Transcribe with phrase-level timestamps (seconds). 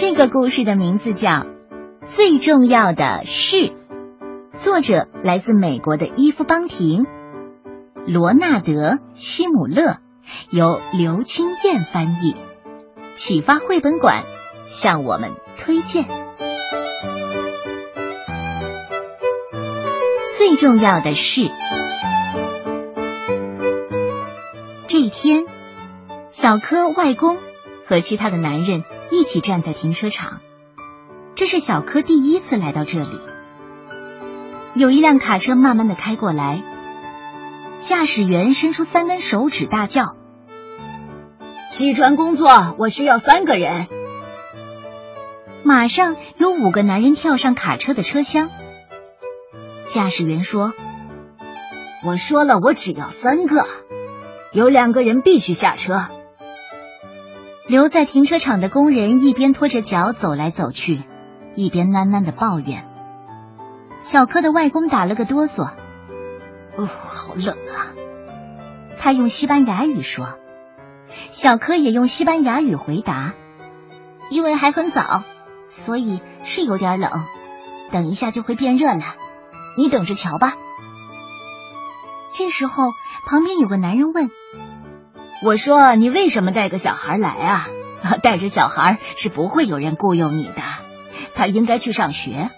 [0.00, 1.28] 这个故事的名字叫
[2.06, 3.56] 《最重要的是》，
[4.54, 7.04] 作者来自美国的伊夫邦廷，
[8.06, 8.72] 罗纳德·
[9.12, 9.98] 希姆勒，
[10.48, 12.34] 由刘清燕翻译，
[13.12, 14.24] 启发绘本馆
[14.68, 16.06] 向我们推荐。
[20.38, 21.42] 最重要的是，
[24.86, 25.44] 这一天，
[26.30, 27.36] 小柯外公
[27.90, 30.40] 和其他的男人一起站在停车场。
[31.34, 33.08] 这是小柯第一次来到这里。
[34.74, 36.62] 有一辆卡车慢慢的开过来，
[37.82, 40.14] 驾驶员伸出三根手指，大叫
[41.68, 43.88] ：“弃船工作，我需要三个人。”
[45.64, 48.50] 马上有五个男人跳上卡车的车厢。
[49.88, 50.74] 驾驶员说
[52.06, 53.66] ：“我说了，我只要三个，
[54.52, 56.04] 有两个人必须下车。”
[57.70, 61.04] 留在停车场的工人一边拖着脚走来走去，
[61.54, 62.84] 一边喃喃的抱怨。
[64.02, 65.70] 小柯的外公打了个哆嗦
[66.74, 67.94] ：“哦，好冷啊！”
[68.98, 70.36] 他用西班牙语说。
[71.30, 73.34] 小柯也用西班牙语回答
[74.30, 75.22] ：“因为还很早，
[75.68, 77.24] 所以是有点冷，
[77.92, 79.14] 等一下就会变热了。”
[79.78, 80.56] 你等着瞧吧。
[82.34, 82.90] 这时候，
[83.26, 84.28] 旁边有个男人问
[85.42, 87.68] ：“我说，你为什么带个小孩来啊？
[88.22, 90.62] 带着小孩是不会有人雇佣你的，
[91.34, 92.50] 他应该去上学。”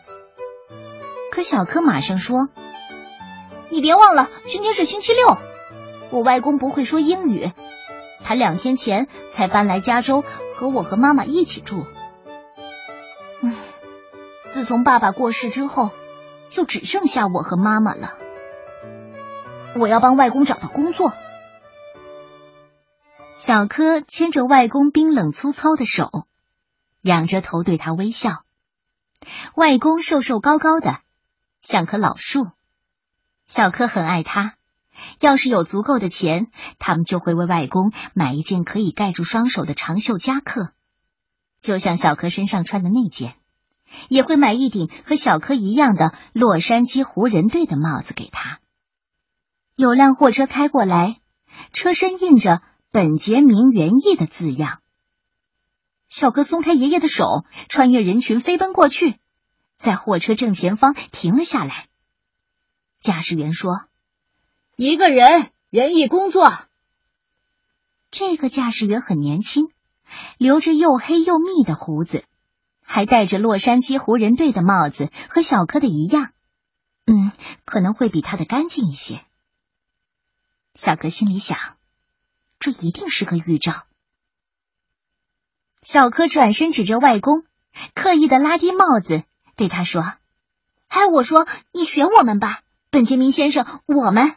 [1.31, 2.49] 可小柯马上说
[3.71, 5.39] ：“你别忘了，今天是星期六。
[6.11, 7.53] 我外公不会说英语，
[8.25, 10.25] 他两天前才搬来加州，
[10.55, 11.87] 和我和妈妈一起住。
[13.41, 13.55] 嗯，
[14.51, 15.91] 自从爸爸过世之后。”
[16.55, 18.13] 就只剩下我和妈妈了。
[19.75, 21.15] 我要帮外公找到工作。
[23.45, 26.29] 小柯牵着外公冰冷粗糙的手，
[27.01, 28.45] 仰着头对他微笑。
[29.57, 31.01] 外公瘦瘦高高的，
[31.61, 32.53] 像棵老树。
[33.49, 34.55] 小柯很爱他。
[35.19, 40.71] 要是有足够的钱，他们就会为外公买一件可以盖住双手的长袖夹克，
[41.61, 43.35] 就像小柯身上穿的那件。
[44.09, 48.61] 也会买一顶和小柯一样的洛杉矶湖人队的帽子给他。
[49.75, 51.21] 有辆货车开过来，
[51.73, 52.63] 车身印着
[52.93, 54.83] “本杰明园艺”的字样。
[56.11, 59.19] 小柯松开爷爷的手，穿越人群飞奔过去，
[59.79, 61.89] 在货车正前方停了下来。
[63.01, 63.87] 驾驶员说
[64.77, 66.53] ：“一个人园艺工作。”
[68.13, 69.73] 这个驾驶员很年轻，
[70.37, 72.27] 留着又黑又密的胡子。
[72.83, 76.33] 还戴着洛杉矶湖人队的帽子，和小柯的一样，
[77.07, 77.33] 嗯，
[77.65, 79.25] 可能会比他的干净一些。
[80.75, 81.59] 小柯心里想，
[82.63, 83.87] 这一定是个预兆。
[85.81, 87.43] 小柯转身指着外公，
[87.93, 89.25] 刻意的拉低帽子，
[89.57, 90.15] 对他说
[90.87, 94.37] ：“哎，我说你选我们吧，本杰明先生，我们，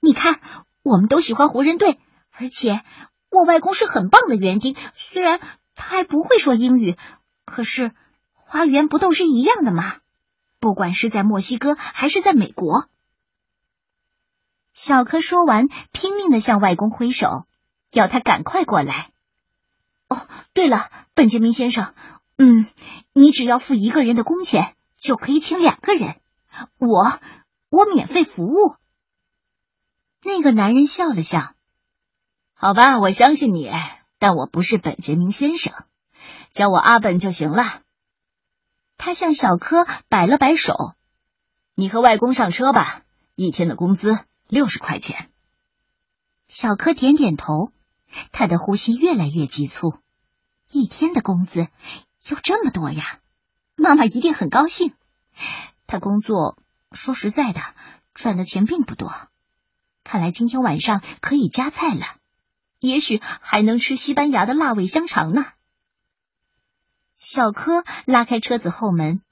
[0.00, 0.40] 你看，
[0.82, 2.82] 我们都喜欢湖人队，而且
[3.28, 5.38] 我外公是很棒的园丁，虽然
[5.74, 6.96] 他还不会说英语。”
[7.44, 7.92] 可是，
[8.32, 9.96] 花园不都是一样的吗？
[10.58, 12.88] 不管是在墨西哥还是在美国。
[14.72, 17.44] 小柯说完，拼命的向外公挥手，
[17.92, 19.10] 要他赶快过来。
[20.08, 21.94] 哦，对了，本杰明先生，
[22.36, 22.66] 嗯，
[23.12, 26.20] 你只要付一个人的工钱，就可以请两个人。
[26.78, 27.20] 我，
[27.70, 28.76] 我免费服务。
[30.22, 31.54] 那个男人笑了笑，
[32.54, 33.70] 好吧，我相信你，
[34.18, 35.72] 但我不是本杰明先生。
[36.52, 37.82] 叫我阿本就行了。
[38.96, 40.94] 他向小柯摆了摆手
[41.76, 43.02] ：“你和外公上车吧，
[43.36, 44.18] 一天的工资
[44.48, 45.30] 六十块钱。”
[46.48, 47.70] 小柯点点头，
[48.32, 49.94] 他的呼吸越来越急促。
[50.70, 51.68] 一天的工资
[52.26, 53.20] 有这么多呀？
[53.76, 54.92] 妈妈一定很高兴。
[55.86, 56.58] 他工作
[56.92, 57.60] 说实在的，
[58.12, 59.12] 赚的钱并不多。
[60.04, 62.06] 看来今天晚上可以加菜了，
[62.80, 65.46] 也许还能吃西班牙的辣味香肠呢。
[67.18, 69.22] 小柯拉开车子后门，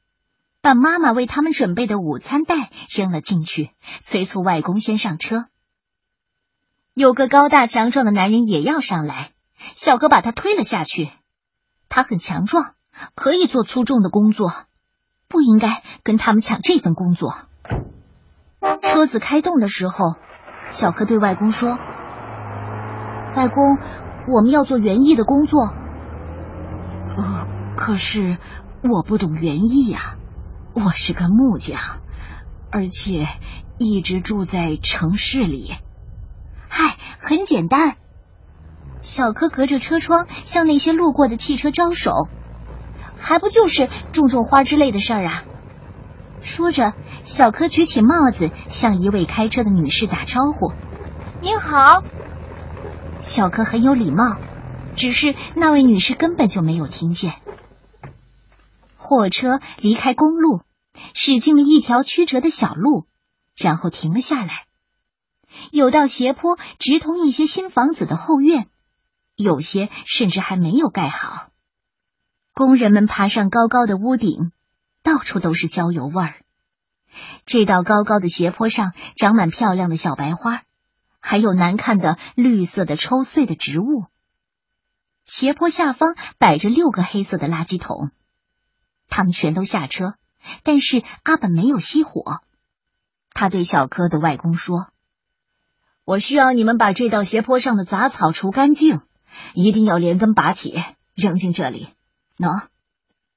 [0.60, 5.48] 把妈妈为他们准备的午餐袋扔了进去，催促外公先上车。
[6.98, 9.32] 有个高大强壮的男人也要上来，
[9.74, 11.10] 小柯把他推了下去。
[11.90, 12.72] 他很强壮，
[13.14, 14.50] 可以做粗重的工作，
[15.28, 17.34] 不应该跟他们抢这份工作。
[18.80, 20.14] 车子开动的时候，
[20.70, 21.78] 小柯对外公说
[23.36, 23.76] ：“外公，
[24.34, 25.68] 我们要做园艺的工作。”
[27.76, 28.38] 可是
[28.82, 30.16] 我不懂园艺呀，
[30.72, 31.78] 我是个木匠，
[32.70, 33.28] 而且
[33.76, 35.74] 一直住在城市里。
[36.78, 37.96] 嗨，很简单。
[39.00, 42.12] 小柯隔着车窗向那些路过的汽车招手。
[43.18, 45.44] 还不就是种种花之类的事儿啊？
[46.42, 46.92] 说着，
[47.24, 50.74] 小柯举起帽子，向一位开车的女士打招呼
[51.40, 52.04] ：“您好。”
[53.20, 54.36] 小柯很有礼貌，
[54.96, 57.32] 只是那位女士根本就没有听见。
[58.98, 60.60] 货车离开公路，
[61.14, 63.06] 驶进了一条曲折的小路，
[63.56, 64.65] 然后停了下来。
[65.70, 68.68] 有道斜坡直通一些新房子的后院，
[69.34, 71.48] 有些甚至还没有盖好。
[72.54, 74.50] 工人们爬上高高的屋顶，
[75.02, 76.42] 到处都是焦油味儿。
[77.44, 80.62] 这道高高的斜坡上长满漂亮的小白花，
[81.20, 84.06] 还有难看的绿色的抽穗的植物。
[85.24, 88.10] 斜坡下方摆着六个黑色的垃圾桶。
[89.08, 90.14] 他们全都下车，
[90.62, 92.40] 但是阿本没有熄火。
[93.30, 94.88] 他对小柯的外公说
[96.06, 99.00] ：“我需要你们把这道斜坡上的杂草除干净，
[99.54, 100.80] 一定要连根拔起，
[101.14, 101.88] 扔进这里。”
[102.38, 102.68] 喏，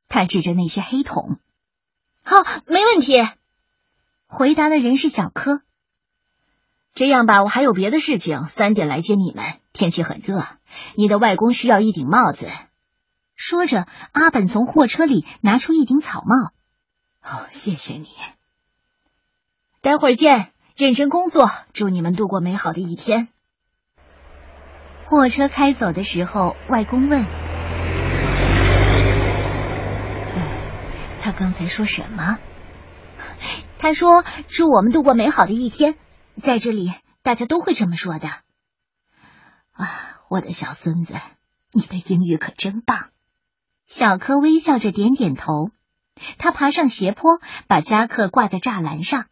[0.07, 1.39] 他指着那些黑桶。
[2.21, 3.27] 好，没问题。
[4.27, 5.63] 回答的人是小柯。
[6.93, 9.55] 这样吧，我还有别的事情，三点来接你们。
[9.73, 10.45] 天气很热，
[10.95, 12.51] 你的外公需要一顶帽子。
[13.35, 16.51] 说着，阿本从货车里拿出一顶草帽。
[17.23, 18.07] 哦，谢谢你。
[19.81, 23.27] 待会儿见，认真工作，祝你们度过美好的一天。
[25.03, 27.25] 货车开走的时候，外公问
[31.19, 32.39] ：“他刚才说什么？”
[33.77, 35.95] 他说：“祝我们度过美好的一天。”
[36.41, 36.93] 在这里，
[37.23, 38.29] 大家都会这么说的。
[39.71, 41.13] 啊，我的小孙子，
[41.73, 43.09] 你的英语可真棒。
[43.85, 45.71] 小柯微笑着点点头，
[46.37, 49.25] 他爬上斜坡，把夹克挂在栅栏上。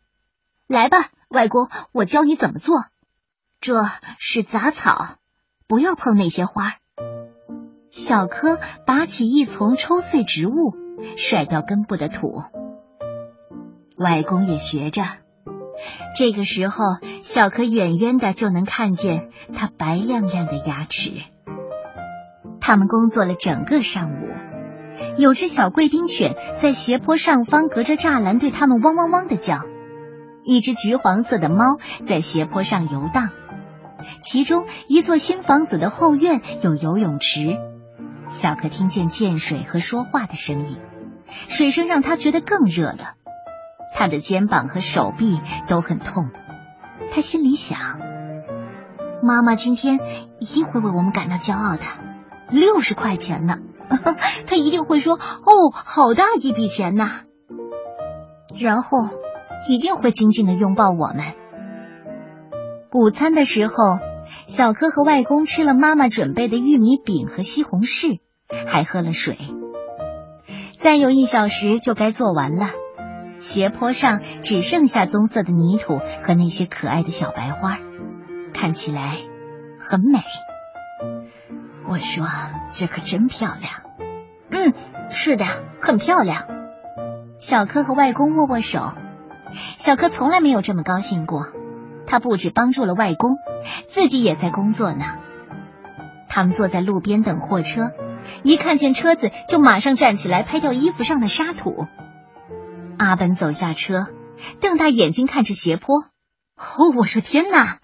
[0.67, 2.85] 来吧，外公，我教你怎么做。
[3.59, 3.85] 这
[4.17, 5.17] 是杂草，
[5.67, 6.75] 不要碰那些花。
[7.89, 10.73] 小柯拔起一丛抽穗植物，
[11.17, 12.43] 甩掉根部的土。
[13.97, 15.03] 外公也学着。
[16.15, 16.83] 这个时候，
[17.21, 21.11] 小柯远远的就能看见他白亮亮的牙齿。
[22.61, 24.27] 他们工作了整个上午。
[25.17, 29.59] 有只小贵宾犬在斜坡上方，隔着栅栏对他们汪汪汪的叫。
[30.47, 33.31] 一只橘黄色的猫在斜坡上游荡。
[34.21, 37.57] 其中一座新房子的后院有游泳池。
[38.29, 40.77] 小可听见溅水和说话的声音，
[41.49, 43.15] 水声让他觉得更热了。
[43.93, 46.29] 他的肩膀和手臂都很痛。
[47.11, 47.99] 他心里想：
[49.21, 49.99] 妈妈今天
[50.39, 51.83] 一定会为我们感到骄傲的。
[52.49, 53.57] 六十块钱呢。
[54.47, 57.21] 他一定会说：“哦，好大一笔钱呐！”
[58.57, 59.09] 然后
[59.67, 61.33] 一定会紧紧的拥抱我们。
[62.93, 63.99] 午餐的时候，
[64.47, 68.19] 小柯和外公吃了妈妈准备的玉米饼和西红柿，
[68.65, 69.37] 还喝了水。
[70.77, 72.69] 再有一小时就该做完了，
[73.39, 77.77] 斜坡上只剩下棕色的泥土和那些可爱的小白花，
[78.53, 79.17] 看起来
[79.77, 80.19] 很美。
[81.87, 82.25] 我说
[82.73, 83.73] ：“这可真漂亮。”
[84.49, 84.73] 嗯，
[85.09, 85.45] 是的，
[85.81, 86.43] 很漂亮。
[87.39, 88.93] 小柯和外公握握手。
[89.77, 91.47] 小柯从来没有这么高兴过。
[92.05, 93.35] 他不止帮助了外公，
[93.87, 95.17] 自己也在工作呢。
[96.29, 97.91] 他们坐在路边等货车，
[98.43, 101.85] 一看见车子就马上站起来拍掉衣服上的沙土。
[102.97, 104.07] 阿本走下车，
[104.61, 106.05] 瞪大眼睛看着斜坡。
[106.55, 107.79] 哦，我说天哪！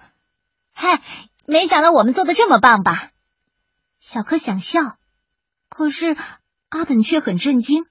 [0.73, 1.01] 嗨，
[1.45, 3.09] 没想到我们做的这么棒吧？
[3.99, 4.97] 小柯想笑，
[5.69, 6.15] 可是
[6.69, 7.85] 阿本却很震惊。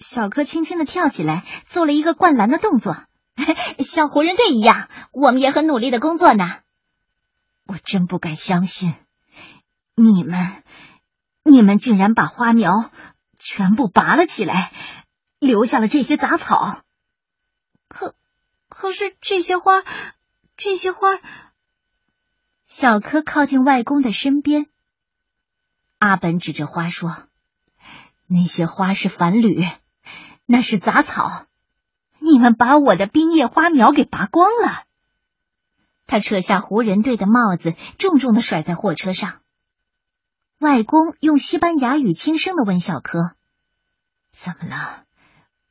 [0.00, 2.96] 小柯轻轻的跳起来，做了一个灌篮的动作，
[3.84, 4.88] 像湖人队一样。
[5.12, 6.60] 我们也很努力的工作呢。
[7.66, 8.94] 我真不敢相信，
[9.94, 10.62] 你们，
[11.42, 12.90] 你们竟然把花苗
[13.38, 14.72] 全部拔了起来，
[15.38, 16.82] 留下了这些杂草。
[17.88, 18.14] 可，
[18.68, 19.84] 可是这些花，
[20.56, 21.18] 这些花。
[22.66, 24.66] 小柯靠近外公的身边。
[25.98, 27.28] 阿本指着花说
[28.28, 29.66] ：“那些花是繁缕，
[30.50, 31.44] 那是杂草。
[32.20, 34.84] 你们把我的冰叶花苗给拔光了。”
[36.08, 39.40] 他扯下湖人队的帽子，重重的甩在货车上。
[40.58, 43.36] 外公用西班牙语轻声的问小柯
[44.32, 45.04] ：“怎么了？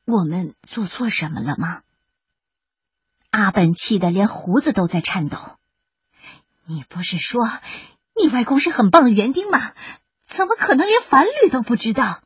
[0.06, 1.82] 我们做错什么了吗？”
[3.32, 5.40] 阿本气得连胡子都在颤抖。
[6.66, 7.50] “你不是说
[8.16, 9.74] 你外公是很棒的园丁吗？”
[10.24, 12.20] 怎么可能连繁缕都不知道？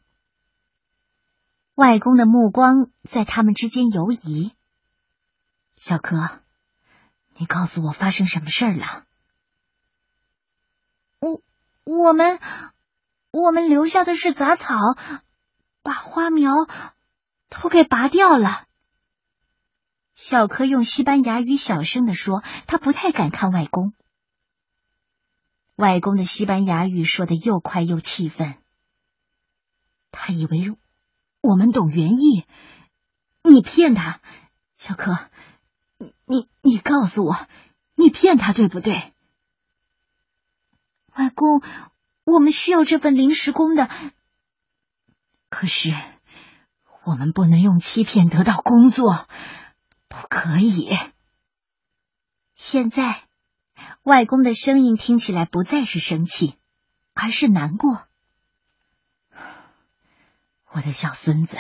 [1.82, 4.54] 外公的目光在他们之间游移。
[5.76, 6.44] 小柯，
[7.38, 9.08] 你告诉我发生什么事儿了？
[11.18, 11.42] 我
[11.84, 12.40] 我们
[13.32, 14.76] 我们留下的是杂草，
[15.82, 16.54] 把花苗
[17.50, 18.68] 都给拔掉了。
[20.14, 23.94] 小柯用西班牙语小声的说：“他不太敢看外公。”
[25.78, 28.54] 外公的西班牙语说的又快又气愤。
[30.12, 30.78] 他以为
[31.42, 32.46] 我们懂原意，
[33.44, 34.22] 你骗他，
[34.78, 35.18] 小柯，
[36.26, 37.36] 你你告诉我，
[37.96, 39.14] 你骗他对不对？
[41.16, 41.62] 外公，
[42.24, 43.90] 我们需要这份临时工的。
[45.50, 45.94] 可是
[47.04, 49.28] 我们不能用欺骗得到工作，
[50.08, 50.96] 不可以。
[52.56, 53.28] 现在，
[54.04, 56.56] 外公的声音听起来不再是生气，
[57.14, 58.08] 而是难过。
[60.74, 61.58] 我的小孙子，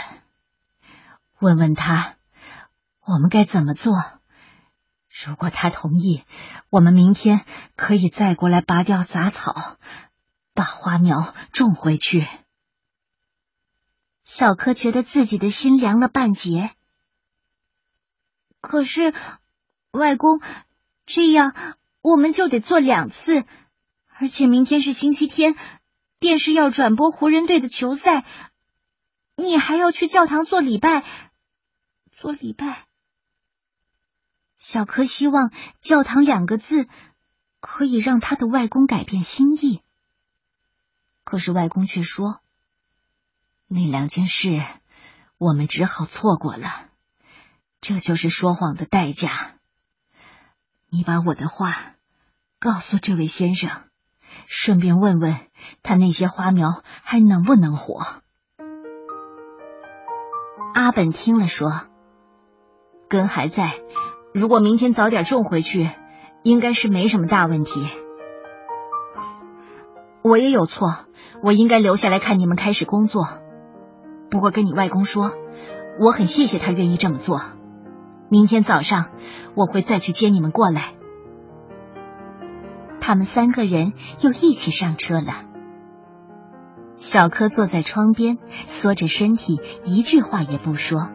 [1.40, 2.16] 问问他，
[3.02, 4.02] 我们该怎么做？
[5.10, 6.24] 如果他同意，
[6.70, 7.44] 我们明天
[7.76, 9.78] 可以再过来拔掉杂草，
[10.54, 12.26] 把花苗种回去。
[14.24, 16.72] 小柯觉得自己的心凉了半截。
[18.62, 19.14] 可是，
[19.92, 20.40] 外公，
[21.06, 21.54] 这样
[22.02, 23.44] 我们就得做两次，
[24.08, 25.58] 而且明天是星期天，
[26.22, 28.24] 电视要转播湖人队的球赛。
[29.36, 31.04] 你还要去教堂做礼拜，
[32.12, 32.86] 做礼拜。
[34.58, 36.88] 小柯希望“教堂”两个字
[37.60, 39.82] 可以让他的外公改变心意，
[41.24, 42.42] 可是外公却说
[43.66, 44.62] ：“那两件事
[45.40, 46.90] 我们只好错过了，
[47.82, 49.56] 这就是说谎的代价。
[50.90, 51.96] 你把我的话
[52.60, 53.90] 告诉这位先生，
[54.46, 55.40] 顺便问问
[55.82, 58.06] 他那些花苗还能不能活。”
[60.82, 61.70] 阿本听了说
[63.08, 63.76] ：“根还在，
[64.34, 65.88] 如果明天早点种回去，
[66.42, 67.88] 应该是没什么大问题。
[70.24, 71.06] 我也有错，
[71.44, 73.28] 我应该留下来看你们开始工作。
[74.32, 75.32] 不过跟你外公说，
[76.00, 77.44] 我很谢谢他愿意这么做。
[78.28, 79.12] 明天早上
[79.54, 80.96] 我会再去接你们过来。”
[83.00, 85.51] 他们三个人又一起上车了。
[87.02, 91.10] 小柯坐在窗边，缩着身体，一句话也不说。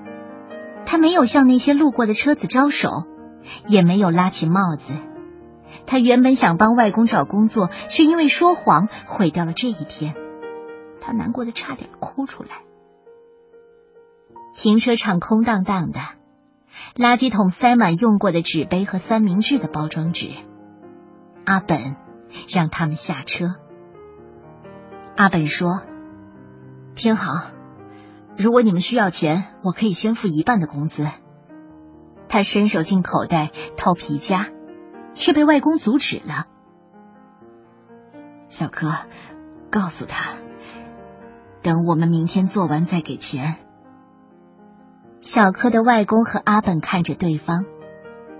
[0.84, 2.90] 他没有向那些路过的车子招手，
[3.68, 4.92] 也没有拉起帽子。
[5.86, 10.16] 他原本想帮外公找工作，却因为说谎毁掉了这一天。
[11.00, 12.62] 他难过的差点哭出来。
[14.56, 16.00] 停车场空荡荡的，
[16.96, 20.32] 垃圾桶塞满用过的纸杯和三明治的包装纸。
[21.44, 21.94] 阿本
[22.48, 23.54] 让他们下车。
[25.16, 25.82] 阿本说
[26.94, 27.50] ：“听好，
[28.36, 31.08] 如果你们需要钱，我可以先付一半的工资。”
[32.28, 34.50] 他伸手进口袋掏皮夹，
[35.14, 36.44] 却被外公阻止了。
[38.48, 38.92] 小柯，
[39.70, 40.34] 告诉他，
[41.62, 43.56] 等我们明天做完再给钱。
[45.22, 47.64] 小柯的外公和阿本看着对方，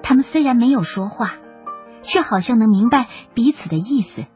[0.02, 1.36] 他们虽然没有说话，
[2.02, 4.26] 却好像能明白彼此的意思。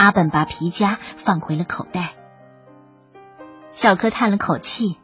[0.00, 2.14] 阿本把皮夹放回了口袋，
[3.70, 4.96] 小柯叹了口气，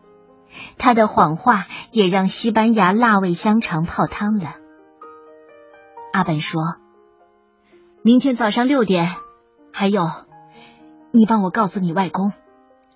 [0.79, 4.55] 他的谎话也让西班牙辣味香肠泡汤了。
[6.15, 6.63] 阿本说
[8.01, 9.15] ：“明天早上六点，
[9.71, 10.09] 还有，
[11.11, 12.33] 你帮我告诉你外公，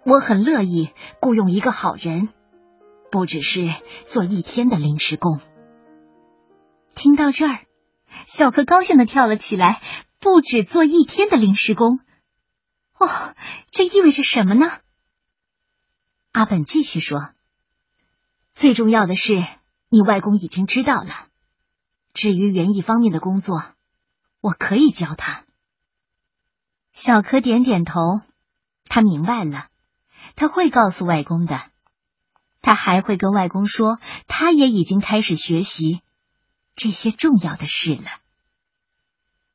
[0.03, 0.89] 我很乐意
[1.21, 2.31] 雇佣一个好人，
[3.11, 3.69] 不只是
[4.07, 5.39] 做一天的临时工。”
[6.97, 7.59] 听到这儿，
[8.25, 9.83] 小柯高兴的跳了起来。
[10.21, 11.99] 不止做一天的临时工，
[12.99, 13.35] 哦，
[13.71, 14.71] 这意味着什么呢？
[16.33, 17.31] 阿本继续说
[18.53, 19.43] ：“最重要的是，
[19.89, 21.27] 你外公已经知道了。
[22.13, 23.65] 至于园艺方面的工作，
[24.41, 25.45] 我可以教他。”
[26.93, 28.21] 小柯点点头，
[28.85, 29.69] 他明白了，
[30.37, 31.71] 他会告诉外公的。
[32.61, 36.03] 他还会跟外公说，他也已经开始学习
[36.77, 38.20] 这些重要的事了。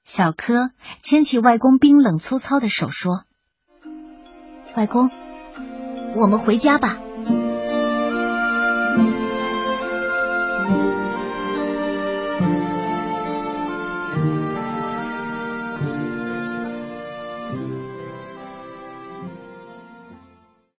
[0.05, 0.69] 小柯
[1.01, 3.23] 牵起外公冰冷粗糙的手说
[4.77, 5.09] ：“外公，
[6.15, 6.99] 我们回家吧。”